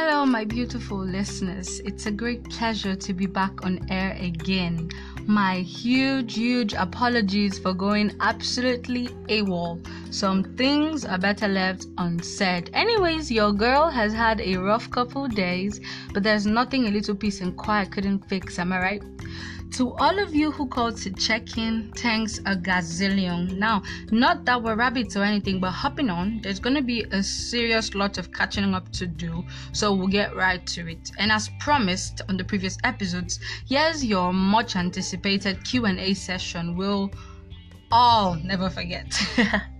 [0.00, 1.80] Hello, my beautiful listeners.
[1.80, 4.90] It's a great pleasure to be back on air again.
[5.26, 9.84] My huge, huge apologies for going absolutely AWOL.
[10.14, 12.70] Some things are better left unsaid.
[12.74, 15.80] Anyways, your girl has had a rough couple days,
[16.14, 18.60] but there's nothing a little peace and quiet couldn't fix.
[18.60, 19.02] Am I right?
[19.72, 23.58] To all of you who called to check in, thanks a gazillion.
[23.58, 27.94] Now, not that we're rabbits or anything, but hopping on, there's gonna be a serious
[27.94, 31.10] lot of catching up to do, so we'll get right to it.
[31.18, 36.76] And as promised on the previous episodes, here's your much anticipated Q&A session.
[36.76, 37.10] We'll
[37.90, 39.12] all never forget.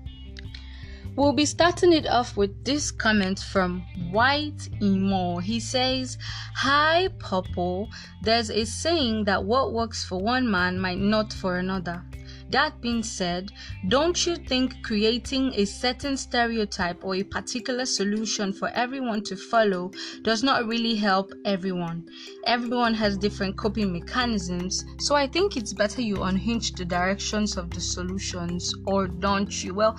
[1.19, 3.83] We'll be starting it off with this comment from
[4.13, 5.39] White Emo.
[5.39, 6.17] He says,
[6.55, 7.89] Hi, Popo.
[8.23, 12.05] There's a saying that what works for one man might not for another.
[12.51, 13.51] That being said,
[13.89, 19.91] don't you think creating a certain stereotype or a particular solution for everyone to follow
[20.23, 22.09] does not really help everyone?
[22.47, 27.71] Everyone has different coping mechanisms, so I think it's better you unhinge the directions of
[27.71, 29.75] the solutions, or don't you?
[29.75, 29.99] Well,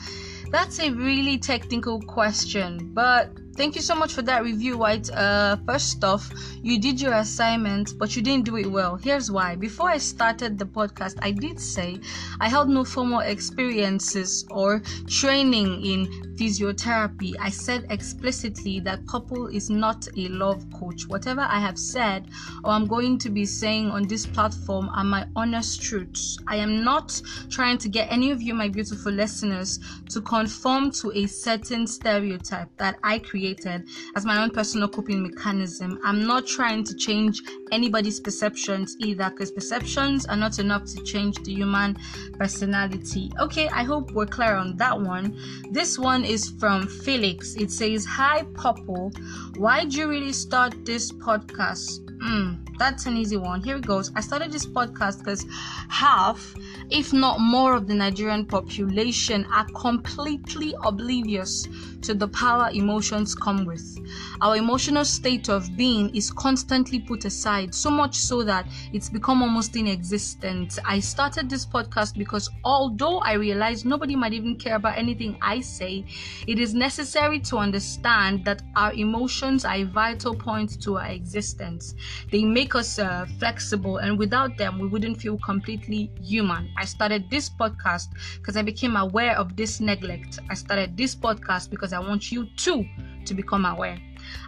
[0.51, 5.11] that's a really technical question, but Thank you so much for that review, White.
[5.11, 6.31] Uh, first off,
[6.63, 8.95] you did your assignment, but you didn't do it well.
[8.95, 9.57] Here's why.
[9.57, 11.99] Before I started the podcast, I did say
[12.39, 17.35] I held no formal experiences or training in physiotherapy.
[17.37, 21.05] I said explicitly that Purple is not a love coach.
[21.07, 22.29] Whatever I have said
[22.63, 26.39] or I'm going to be saying on this platform are my honest truths.
[26.47, 29.79] I am not trying to get any of you, my beautiful listeners,
[30.11, 35.23] to conform to a certain stereotype that I create created as my own personal coping
[35.23, 35.99] mechanism.
[36.03, 41.41] I'm not trying to change anybody's perceptions either because perceptions are not enough to change
[41.43, 41.97] the human
[42.37, 43.31] personality.
[43.39, 45.37] Okay, I hope we're clear on that one.
[45.71, 47.55] This one is from Felix.
[47.55, 49.09] It says, Hi, Popo.
[49.57, 52.05] Why'd you really start this podcast?
[52.19, 53.61] Mm, that's an easy one.
[53.61, 54.11] Here it goes.
[54.15, 55.45] I started this podcast because
[55.89, 56.55] half,
[56.89, 61.67] if not more, of the Nigerian population are completely oblivious
[62.01, 63.97] to the power emotions come with.
[64.41, 69.43] Our emotional state of being is constantly put aside, so much so that it's become
[69.43, 70.79] almost inexistent.
[70.85, 75.59] I started this podcast because although I realize nobody might even care about anything I
[75.59, 76.05] say,
[76.47, 81.93] it is necessary to understand that our emotions are a vital point to our existence.
[82.31, 86.69] They make us uh, flexible, and without them, we wouldn't feel completely human.
[86.77, 88.07] I started this podcast
[88.37, 90.39] because I became aware of this neglect.
[90.49, 92.85] I started this podcast because I want you too
[93.25, 93.97] to become aware.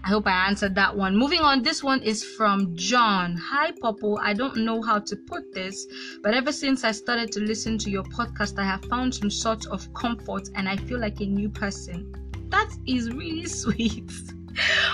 [0.03, 1.15] I hope I answered that one.
[1.15, 3.37] Moving on, this one is from John.
[3.37, 4.17] Hi, Popo.
[4.17, 5.85] I don't know how to put this,
[6.21, 9.67] but ever since I started to listen to your podcast, I have found some sort
[9.67, 12.13] of comfort and I feel like a new person.
[12.49, 14.11] That is really sweet.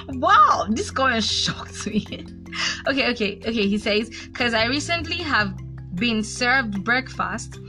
[0.09, 2.06] Wow, this comment shocked me.
[2.88, 3.68] okay, okay, okay.
[3.68, 5.53] He says, because I recently have
[5.95, 7.59] been served breakfast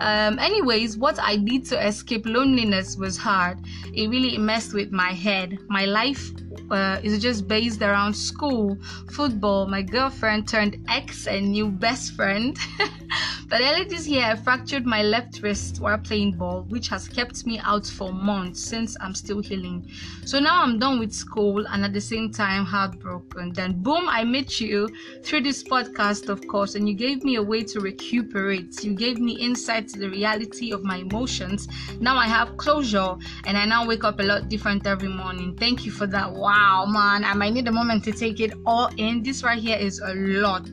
[0.00, 3.58] um, anyways, what I did to escape loneliness was hard.
[3.92, 5.58] It really messed with my head.
[5.68, 6.30] My life
[6.70, 8.78] uh, is just based around school,
[9.12, 12.56] football, my girlfriend turned ex and new best friend.
[13.50, 17.58] but earlier this I fractured my left wrist while playing ball, which has kept me
[17.58, 19.90] out for months since I'm still healing.
[20.24, 23.52] So now I'm done with school and at the same time heartbroken.
[23.52, 24.88] Then, boom, I met you
[25.24, 28.84] through this podcast, of course, and you gave me a way to recuperate.
[28.84, 31.66] You gave me insight to the reality of my emotions.
[31.98, 35.56] Now I have closure and I now wake up a lot different every morning.
[35.56, 36.32] Thank you for that.
[36.32, 39.24] Wow, man, I might need a moment to take it all in.
[39.24, 40.68] This right here is a lot.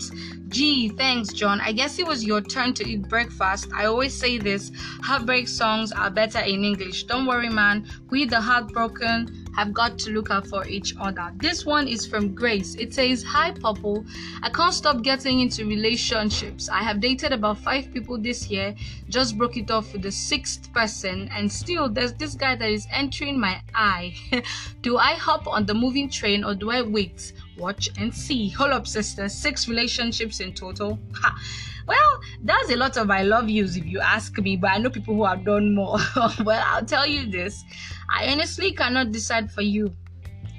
[0.50, 1.60] Gee, thanks, John.
[1.60, 3.70] I guess it was your turn to eat breakfast.
[3.74, 4.72] I always say this
[5.04, 7.04] heartbreak songs are better in English.
[7.04, 7.88] Don't worry, man.
[8.10, 11.32] We, the heartbroken, have got to look out for each other.
[11.38, 12.76] This one is from Grace.
[12.76, 14.06] It says, Hi, Popo.
[14.44, 16.70] I can't stop getting into relationships.
[16.70, 18.76] I have dated about five people this year,
[19.10, 22.88] just broke it off with the sixth person, and still there's this guy that is
[22.92, 24.14] entering my eye.
[24.84, 27.34] do I hop on the moving train or do I wait?
[27.58, 28.50] watch and see.
[28.50, 29.28] Hold up, sister.
[29.30, 31.00] Six relationships in total.
[31.16, 31.40] Ha.
[31.88, 34.90] Well, that's a lot of I love yous if you ask me, but I know
[34.90, 35.98] people who have done more.
[36.44, 37.64] well, I'll tell you this
[38.10, 39.96] I honestly cannot decide for you.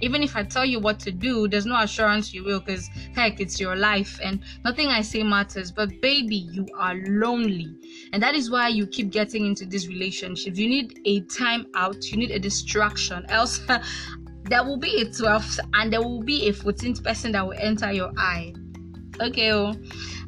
[0.00, 3.40] Even if I tell you what to do, there's no assurance you will because, heck,
[3.40, 5.72] it's your life and nothing I say matters.
[5.72, 7.74] But, baby, you are lonely.
[8.12, 10.56] And that is why you keep getting into these relationships.
[10.56, 13.26] You need a time out, you need a distraction.
[13.28, 13.60] Else,
[14.44, 17.90] there will be a 12th and there will be a 14th person that will enter
[17.90, 18.54] your eye.
[19.20, 19.74] Okay, oh.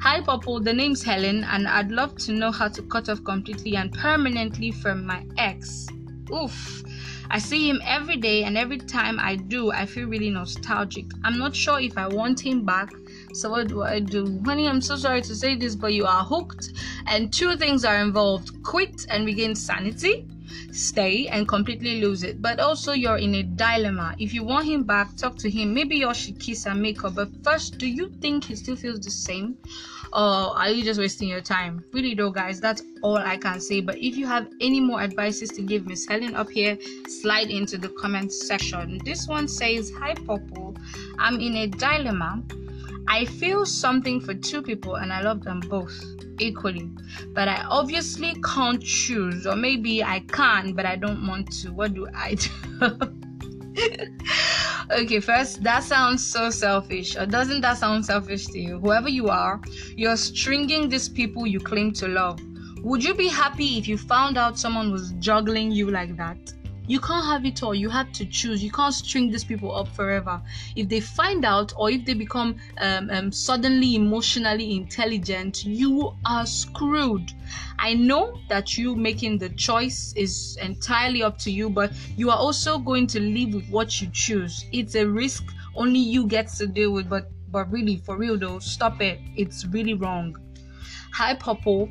[0.01, 0.59] Hi, Popo.
[0.59, 4.71] The name's Helen, and I'd love to know how to cut off completely and permanently
[4.71, 5.87] from my ex.
[6.33, 6.83] Oof.
[7.29, 11.05] I see him every day, and every time I do, I feel really nostalgic.
[11.23, 12.91] I'm not sure if I want him back.
[13.33, 14.41] So, what do I do?
[14.43, 16.73] Honey, I'm so sorry to say this, but you are hooked,
[17.07, 20.27] and two things are involved quit and regain sanity
[20.71, 22.41] stay and completely lose it.
[22.41, 24.15] But also, you're in a dilemma.
[24.19, 25.73] If you want him back, talk to him.
[25.73, 27.15] Maybe you should kiss and make up.
[27.15, 29.57] But first, do you think he still feels the same?
[30.13, 31.85] Or are you just wasting your time?
[31.93, 33.79] Really, though, guys, that's all I can say.
[33.79, 36.77] But if you have any more advices to give Miss Helen up here,
[37.07, 38.99] slide into the comment section.
[39.05, 40.73] This one says, Hi, Popo.
[41.17, 42.43] I'm in a dilemma.
[43.11, 46.01] I feel something for two people and I love them both
[46.39, 46.89] equally.
[47.33, 51.73] But I obviously can't choose, or maybe I can, but I don't want to.
[51.73, 52.49] What do I do?
[54.91, 57.17] okay, first, that sounds so selfish.
[57.17, 58.79] Or doesn't that sound selfish to you?
[58.79, 59.59] Whoever you are,
[59.97, 62.39] you're stringing these people you claim to love.
[62.81, 66.53] Would you be happy if you found out someone was juggling you like that?
[66.91, 67.73] You can't have it all.
[67.73, 68.61] You have to choose.
[68.61, 70.41] You can't string these people up forever.
[70.75, 76.45] If they find out or if they become um, um, suddenly emotionally intelligent, you are
[76.45, 77.31] screwed.
[77.79, 82.37] I know that you making the choice is entirely up to you, but you are
[82.37, 84.65] also going to live with what you choose.
[84.73, 85.45] It's a risk
[85.75, 89.17] only you get to deal with, but but really, for real though, stop it.
[89.37, 90.35] It's really wrong.
[91.13, 91.89] Hi, Popo.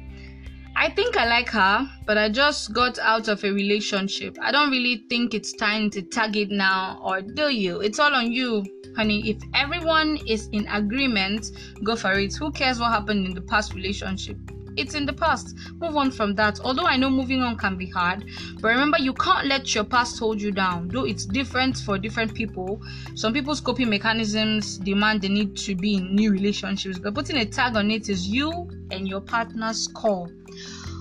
[0.83, 4.39] I think I like her, but I just got out of a relationship.
[4.41, 7.83] I don't really think it's time to tag it now, or do you?
[7.83, 8.65] It's all on you,
[8.97, 9.29] honey.
[9.29, 11.51] If everyone is in agreement,
[11.85, 12.35] go for it.
[12.35, 14.39] Who cares what happened in the past relationship?
[14.77, 15.57] It's in the past.
[15.81, 16.61] Move on from that.
[16.61, 18.25] Although I know moving on can be hard,
[18.61, 20.89] but remember you can't let your past hold you down.
[20.89, 22.81] Though it's different for different people.
[23.15, 27.45] Some people's coping mechanisms demand the need to be in new relationships, but putting a
[27.45, 30.31] tag on it is you and your partner's call.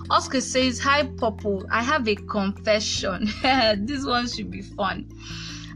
[0.09, 1.63] Oscar says, Hi, Popo.
[1.71, 3.29] I have a confession.
[3.41, 5.07] this one should be fun.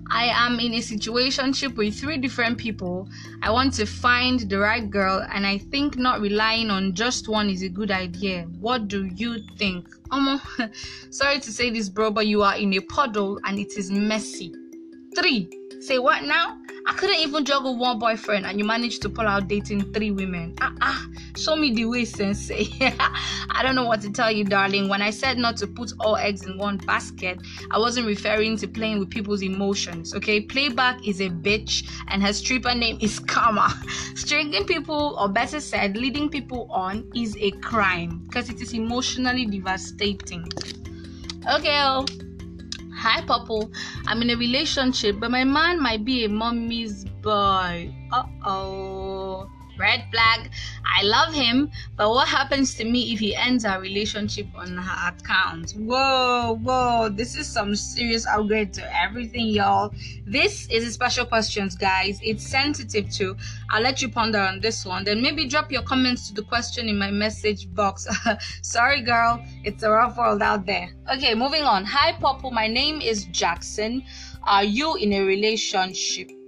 [0.10, 3.08] I am in a situationship with three different people.
[3.42, 7.50] I want to find the right girl, and I think not relying on just one
[7.50, 8.44] is a good idea.
[8.60, 9.88] What do you think?
[10.12, 10.42] Um,
[11.10, 14.54] sorry to say this, bro, but you are in a puddle and it is messy.
[15.16, 15.50] Three.
[15.82, 16.58] Say what now?
[16.86, 20.54] I couldn't even juggle one boyfriend and you managed to pull out dating three women.
[20.60, 21.08] Ah, ah,
[21.38, 22.68] show me the way, sensei.
[23.50, 24.90] I don't know what to tell you, darling.
[24.90, 27.40] When I said not to put all eggs in one basket,
[27.72, 30.42] I wasn't referring to playing with people's emotions, okay?
[30.42, 33.74] Playback is a bitch and her stripper name is Karma.
[34.16, 39.46] Stringing people, or better said, leading people on, is a crime because it is emotionally
[39.46, 40.46] devastating.
[41.50, 42.06] Okay, oh.
[43.04, 43.70] Hi, Popo.
[44.08, 47.92] I'm in a relationship, but my man might be a mommy's boy.
[48.14, 49.03] Uh oh
[49.78, 50.52] red flag.
[50.86, 55.10] I love him, but what happens to me if he ends our relationship on her
[55.10, 55.72] account?
[55.72, 59.94] Whoa, whoa, this is some serious upgrade to everything, y'all.
[60.26, 62.20] This is a special questions, guys.
[62.24, 63.36] It's sensitive too.
[63.70, 65.04] I'll let you ponder on this one.
[65.04, 68.08] Then maybe drop your comments to the question in my message box.
[68.62, 70.90] Sorry, girl, it's a rough world out there.
[71.12, 71.86] Okay, moving on.
[71.86, 72.52] Hi, Popo.
[72.52, 74.04] My name is Jackson.
[74.44, 76.43] Are you in a relationship?